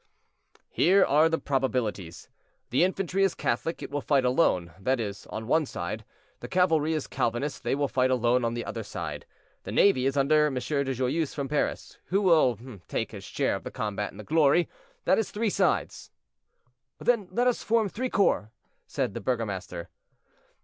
"Here 0.71 1.05
are 1.05 1.29
the 1.29 1.37
probabilities. 1.37 2.27
The 2.71 2.83
infantry 2.83 3.23
is 3.23 3.35
Catholic; 3.35 3.83
it 3.83 3.91
will 3.91 4.01
fight 4.01 4.25
alone; 4.25 4.73
that 4.79 4.99
is, 4.99 5.27
on 5.27 5.45
one 5.45 5.67
side. 5.67 6.05
The 6.39 6.47
cavalry 6.47 6.93
is 6.93 7.05
Calvinist; 7.05 7.61
they 7.63 7.75
will 7.75 7.87
fight 7.87 8.09
alone 8.09 8.43
on 8.43 8.57
another 8.57 8.81
side. 8.81 9.27
The 9.61 9.71
navy 9.71 10.07
is 10.07 10.17
under 10.17 10.47
M. 10.47 10.55
de 10.55 10.93
Joyeuse, 10.95 11.35
from 11.35 11.47
Paris, 11.49 11.99
who 12.05 12.23
will 12.23 12.57
take 12.87 13.11
his 13.11 13.23
share 13.23 13.53
of 13.53 13.63
the 13.63 13.69
combat 13.69 14.09
and 14.09 14.19
the 14.19 14.23
glory. 14.23 14.67
That 15.05 15.19
is 15.19 15.29
three 15.29 15.51
sides." 15.51 16.09
"Then 16.97 17.27
let 17.29 17.45
us 17.45 17.61
form 17.61 17.87
three 17.87 18.09
corps," 18.09 18.49
said 18.87 19.13
the 19.13 19.21
burgomaster. 19.21 19.87